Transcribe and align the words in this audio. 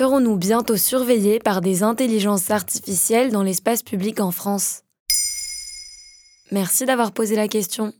Serons-nous 0.00 0.38
bientôt 0.38 0.78
surveillés 0.78 1.40
par 1.40 1.60
des 1.60 1.82
intelligences 1.82 2.50
artificielles 2.50 3.30
dans 3.30 3.42
l'espace 3.42 3.82
public 3.82 4.18
en 4.20 4.30
France? 4.30 4.80
Merci 6.50 6.86
d'avoir 6.86 7.12
posé 7.12 7.36
la 7.36 7.48
question. 7.48 7.92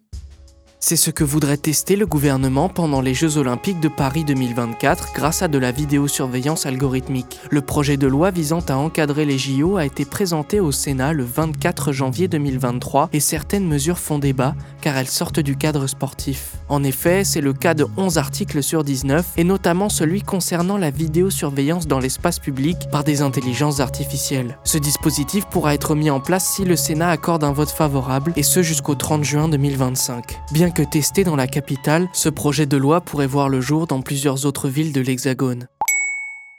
C'est 0.79 0.97
ce 0.97 1.11
que 1.11 1.25
voudrait 1.25 1.59
tester 1.59 1.97
le 1.97 2.07
gouvernement 2.07 2.71
pendant 2.71 3.03
les 3.03 3.13
Jeux 3.13 3.37
olympiques 3.37 3.81
de 3.81 3.89
Paris 3.89 4.25
2024 4.25 5.13
grâce 5.13 5.43
à 5.43 5.49
de 5.49 5.59
la 5.59 5.73
vidéosurveillance 5.73 6.65
algorithmique. 6.65 7.39
Le 7.51 7.61
projet 7.61 7.99
de 7.99 8.07
loi 8.07 8.31
visant 8.31 8.65
à 8.71 8.77
encadrer 8.77 9.27
les 9.27 9.37
JO 9.37 9.77
a 9.77 9.85
été 9.85 10.07
présenté 10.07 10.59
au 10.59 10.73
Sénat 10.73 11.13
le 11.13 11.25
24 11.25 11.93
janvier 11.93 12.29
2023 12.29 13.11
et 13.13 13.21
certaines 13.21 13.69
mesures 13.69 13.99
font 13.99 14.19
débat 14.19 14.55
car 14.81 14.97
elles 14.97 15.07
sortent 15.07 15.41
du 15.41 15.55
cadre 15.55 15.87
sportif. 15.87 16.60
En 16.71 16.85
effet, 16.85 17.25
c'est 17.25 17.41
le 17.41 17.53
cas 17.53 17.75
de 17.75 17.85
11 17.97 18.17
articles 18.17 18.63
sur 18.63 18.85
19 18.85 19.33
et 19.37 19.43
notamment 19.43 19.89
celui 19.89 20.23
concernant 20.23 20.79
la 20.79 20.93
vidéosurveillance 20.93 21.89
dans 21.89 21.99
l'espace 21.99 22.39
public 22.39 22.77
par 22.93 23.03
des 23.03 23.23
intelligences 23.23 23.81
artificielles. 23.81 24.57
Ce 24.63 24.79
dispositif 24.79 25.47
pourra 25.47 25.75
être 25.75 25.97
mis 25.97 26.11
en 26.11 26.21
place 26.21 26.49
si 26.49 26.65
le 26.65 26.77
Sénat 26.77 27.11
accorde 27.11 27.43
un 27.43 27.53
vote 27.53 27.71
favorable 27.71 28.33
et 28.37 28.45
ce 28.45 28.63
jusqu'au 28.63 28.95
30 28.95 29.25
juin 29.25 29.49
2025. 29.49 30.39
Bien 30.53 30.71
que 30.71 30.83
testé 30.83 31.25
dans 31.25 31.35
la 31.35 31.49
capitale, 31.49 32.09
ce 32.13 32.29
projet 32.29 32.67
de 32.67 32.77
loi 32.77 33.01
pourrait 33.01 33.27
voir 33.27 33.49
le 33.49 33.61
jour 33.61 33.89
dans 33.89 34.01
plusieurs 34.01 34.47
autres 34.47 34.69
villes 34.69 34.93
de 34.93 35.01
l'Hexagone. 35.01 35.67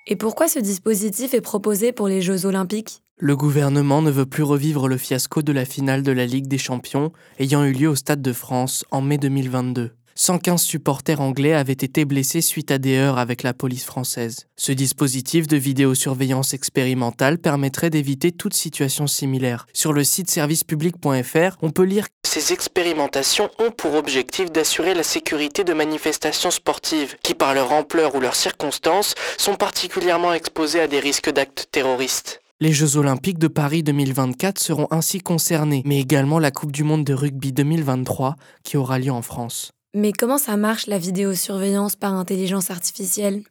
Et 0.08 0.18
pourquoi 0.18 0.50
ce 0.50 0.60
dispositif 0.60 1.34
est 1.34 1.42
proposé 1.42 1.94
pour 1.94 2.10
les 2.10 2.22
Jeux 2.22 2.46
olympiques? 2.46 3.02
Le 3.18 3.38
gouvernement 3.38 4.02
ne 4.02 4.12
veut 4.12 4.26
plus 4.26 4.44
revivre 4.44 4.90
le 4.90 4.98
fiasco 4.98 5.42
de 5.42 5.54
la 5.54 5.64
finale 5.64 6.04
de 6.04 6.12
la 6.12 6.26
Ligue 6.26 6.48
des 6.48 6.58
Champions 6.58 7.14
ayant 7.40 7.64
eu 7.64 7.72
lieu 7.72 7.88
au 7.88 7.96
Stade 7.96 8.22
de 8.22 8.34
France 8.34 8.84
en 8.92 9.02
mai 9.02 9.20
2022. 9.20 9.92
115 10.16 10.62
supporters 10.62 11.22
anglais 11.22 11.54
avaient 11.54 11.74
été 11.74 12.06
blessés 12.06 12.42
suite 12.42 12.72
à 12.72 12.78
des 12.78 12.98
heurts 12.98 13.18
avec 13.18 13.44
la 13.44 13.54
police 13.54 13.86
française. 13.86 14.48
Ce 14.58 14.72
dispositif 14.72 15.48
de 15.48 15.58
vidéosurveillance 15.58 16.54
expérimentale 16.54 17.38
permettrait 17.38 17.90
d'éviter 17.90 18.32
toute 18.32 18.54
situation 18.54 19.08
similaire. 19.08 19.68
Sur 19.74 19.94
le 19.94 20.04
site 20.04 20.30
servicepublic.fr, 20.30 21.58
on 21.62 21.72
peut 21.72 21.84
lire 21.84 22.08
ces 22.32 22.54
expérimentations 22.54 23.50
ont 23.60 23.72
pour 23.72 23.96
objectif 23.96 24.54
d'assurer 24.54 24.94
la 24.94 25.04
sécurité 25.04 25.66
de 25.66 25.74
manifestations 25.74 26.50
sportives 26.50 27.18
qui, 27.24 27.34
par 27.34 27.54
leur 27.54 27.74
ampleur 27.74 28.16
ou 28.16 28.22
leurs 28.22 28.36
circonstances, 28.36 29.16
sont 29.38 29.56
particulièrement 29.56 30.34
exposées 30.34 30.80
à 30.80 30.88
des 30.88 31.02
risques 31.02 31.30
d'actes 31.30 31.68
terroristes. 31.74 32.42
Les 32.62 32.72
Jeux 32.72 32.96
olympiques 32.96 33.40
de 33.40 33.50
Paris 33.50 33.84
2024 33.84 34.60
seront 34.60 34.88
ainsi 34.92 35.20
concernés, 35.20 35.82
mais 35.84 36.00
également 36.00 36.40
la 36.40 36.52
Coupe 36.52 36.72
du 36.72 36.84
monde 36.84 37.04
de 37.04 37.14
rugby 37.14 37.52
2023 37.52 38.36
qui 38.64 38.78
aura 38.78 38.98
lieu 38.98 39.12
en 39.12 39.22
France. 39.22 39.74
Mais 39.94 40.14
comment 40.14 40.38
ça 40.38 40.56
marche 40.56 40.88
la 40.88 40.98
vidéosurveillance 40.98 41.98
par 41.98 42.14
intelligence 42.14 42.72
artificielle? 42.72 43.44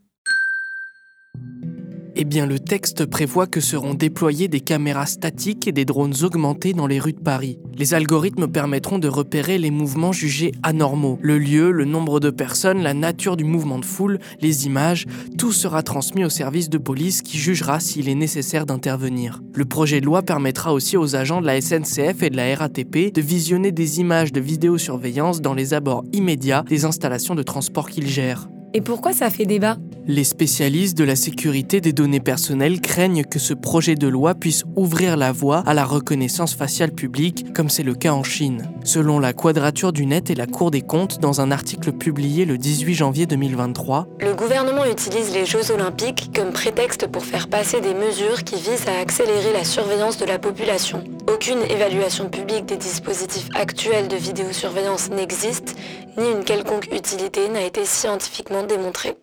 Eh 2.22 2.24
bien, 2.26 2.44
le 2.44 2.58
texte 2.58 3.06
prévoit 3.06 3.46
que 3.46 3.60
seront 3.60 3.94
déployées 3.94 4.46
des 4.46 4.60
caméras 4.60 5.06
statiques 5.06 5.66
et 5.66 5.72
des 5.72 5.86
drones 5.86 6.12
augmentés 6.22 6.74
dans 6.74 6.86
les 6.86 7.00
rues 7.00 7.14
de 7.14 7.18
Paris. 7.18 7.58
Les 7.78 7.94
algorithmes 7.94 8.46
permettront 8.46 8.98
de 8.98 9.08
repérer 9.08 9.56
les 9.56 9.70
mouvements 9.70 10.12
jugés 10.12 10.52
anormaux. 10.62 11.18
Le 11.22 11.38
lieu, 11.38 11.70
le 11.70 11.86
nombre 11.86 12.20
de 12.20 12.28
personnes, 12.28 12.82
la 12.82 12.92
nature 12.92 13.38
du 13.38 13.44
mouvement 13.44 13.78
de 13.78 13.86
foule, 13.86 14.18
les 14.42 14.66
images, 14.66 15.06
tout 15.38 15.50
sera 15.50 15.82
transmis 15.82 16.22
au 16.22 16.28
service 16.28 16.68
de 16.68 16.76
police 16.76 17.22
qui 17.22 17.38
jugera 17.38 17.80
s'il 17.80 18.10
est 18.10 18.14
nécessaire 18.14 18.66
d'intervenir. 18.66 19.40
Le 19.54 19.64
projet 19.64 20.02
de 20.02 20.04
loi 20.04 20.20
permettra 20.20 20.74
aussi 20.74 20.98
aux 20.98 21.16
agents 21.16 21.40
de 21.40 21.46
la 21.46 21.58
SNCF 21.58 22.22
et 22.22 22.28
de 22.28 22.36
la 22.36 22.54
RATP 22.54 23.14
de 23.14 23.22
visionner 23.22 23.72
des 23.72 23.98
images 24.00 24.30
de 24.30 24.40
vidéosurveillance 24.42 25.40
dans 25.40 25.54
les 25.54 25.72
abords 25.72 26.04
immédiats 26.12 26.66
des 26.68 26.84
installations 26.84 27.34
de 27.34 27.42
transport 27.42 27.88
qu'ils 27.88 28.08
gèrent. 28.08 28.50
Et 28.74 28.82
pourquoi 28.82 29.14
ça 29.14 29.30
fait 29.30 29.46
débat? 29.46 29.78
Les 30.12 30.24
spécialistes 30.24 30.98
de 30.98 31.04
la 31.04 31.14
sécurité 31.14 31.80
des 31.80 31.92
données 31.92 32.18
personnelles 32.18 32.80
craignent 32.80 33.22
que 33.22 33.38
ce 33.38 33.54
projet 33.54 33.94
de 33.94 34.08
loi 34.08 34.34
puisse 34.34 34.64
ouvrir 34.74 35.16
la 35.16 35.30
voie 35.30 35.62
à 35.66 35.72
la 35.72 35.84
reconnaissance 35.84 36.52
faciale 36.52 36.90
publique, 36.90 37.52
comme 37.54 37.68
c'est 37.68 37.84
le 37.84 37.94
cas 37.94 38.10
en 38.10 38.24
Chine. 38.24 38.68
Selon 38.82 39.20
la 39.20 39.32
Quadrature 39.32 39.92
du 39.92 40.06
Net 40.06 40.28
et 40.28 40.34
la 40.34 40.48
Cour 40.48 40.72
des 40.72 40.82
comptes, 40.82 41.20
dans 41.20 41.40
un 41.40 41.52
article 41.52 41.92
publié 41.92 42.44
le 42.44 42.58
18 42.58 42.94
janvier 42.94 43.26
2023, 43.26 44.08
le 44.18 44.34
gouvernement 44.34 44.84
utilise 44.84 45.32
les 45.32 45.46
Jeux 45.46 45.70
olympiques 45.70 46.32
comme 46.34 46.50
prétexte 46.50 47.06
pour 47.06 47.24
faire 47.24 47.46
passer 47.46 47.80
des 47.80 47.94
mesures 47.94 48.42
qui 48.42 48.56
visent 48.56 48.88
à 48.88 49.00
accélérer 49.00 49.52
la 49.52 49.62
surveillance 49.62 50.18
de 50.18 50.24
la 50.24 50.40
population. 50.40 51.04
Aucune 51.32 51.62
évaluation 51.70 52.28
publique 52.28 52.66
des 52.66 52.78
dispositifs 52.78 53.48
actuels 53.54 54.08
de 54.08 54.16
vidéosurveillance 54.16 55.08
n'existe, 55.10 55.76
ni 56.18 56.28
une 56.32 56.42
quelconque 56.42 56.88
utilité 56.92 57.48
n'a 57.48 57.62
été 57.62 57.84
scientifiquement 57.84 58.64
démontrée. 58.64 59.14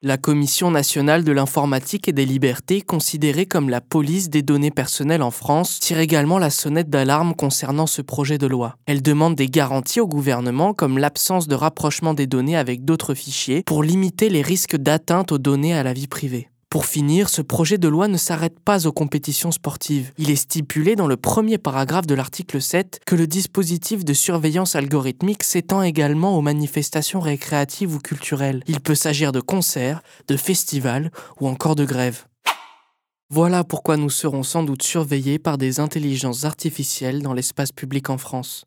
La 0.00 0.16
Commission 0.16 0.70
nationale 0.70 1.24
de 1.24 1.32
l'informatique 1.32 2.06
et 2.06 2.12
des 2.12 2.24
libertés, 2.24 2.82
considérée 2.82 3.46
comme 3.46 3.68
la 3.68 3.80
police 3.80 4.30
des 4.30 4.42
données 4.42 4.70
personnelles 4.70 5.24
en 5.24 5.32
France, 5.32 5.80
tire 5.80 5.98
également 5.98 6.38
la 6.38 6.50
sonnette 6.50 6.88
d'alarme 6.88 7.34
concernant 7.34 7.88
ce 7.88 8.00
projet 8.00 8.38
de 8.38 8.46
loi. 8.46 8.76
Elle 8.86 9.02
demande 9.02 9.34
des 9.34 9.48
garanties 9.48 9.98
au 9.98 10.06
gouvernement 10.06 10.72
comme 10.72 10.98
l'absence 10.98 11.48
de 11.48 11.56
rapprochement 11.56 12.14
des 12.14 12.28
données 12.28 12.56
avec 12.56 12.84
d'autres 12.84 13.14
fichiers 13.14 13.64
pour 13.66 13.82
limiter 13.82 14.28
les 14.28 14.42
risques 14.42 14.76
d'atteinte 14.76 15.32
aux 15.32 15.38
données 15.38 15.74
à 15.74 15.82
la 15.82 15.94
vie 15.94 16.06
privée. 16.06 16.48
Pour 16.70 16.84
finir, 16.84 17.30
ce 17.30 17.40
projet 17.40 17.78
de 17.78 17.88
loi 17.88 18.08
ne 18.08 18.18
s'arrête 18.18 18.60
pas 18.60 18.86
aux 18.86 18.92
compétitions 18.92 19.50
sportives. 19.50 20.12
Il 20.18 20.30
est 20.30 20.36
stipulé 20.36 20.96
dans 20.96 21.06
le 21.06 21.16
premier 21.16 21.56
paragraphe 21.56 22.06
de 22.06 22.14
l'article 22.14 22.60
7 22.60 23.00
que 23.06 23.14
le 23.14 23.26
dispositif 23.26 24.04
de 24.04 24.12
surveillance 24.12 24.76
algorithmique 24.76 25.44
s'étend 25.44 25.82
également 25.82 26.36
aux 26.36 26.42
manifestations 26.42 27.20
récréatives 27.20 27.94
ou 27.94 27.98
culturelles. 27.98 28.62
Il 28.66 28.80
peut 28.80 28.94
s'agir 28.94 29.32
de 29.32 29.40
concerts, 29.40 30.02
de 30.26 30.36
festivals 30.36 31.10
ou 31.40 31.48
encore 31.48 31.74
de 31.74 31.86
grèves. 31.86 32.26
Voilà 33.30 33.64
pourquoi 33.64 33.96
nous 33.96 34.10
serons 34.10 34.42
sans 34.42 34.62
doute 34.62 34.82
surveillés 34.82 35.38
par 35.38 35.56
des 35.56 35.80
intelligences 35.80 36.44
artificielles 36.44 37.22
dans 37.22 37.32
l'espace 37.32 37.72
public 37.72 38.10
en 38.10 38.18
France. 38.18 38.66